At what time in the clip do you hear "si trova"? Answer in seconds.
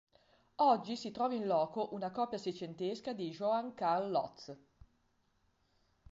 0.95-1.35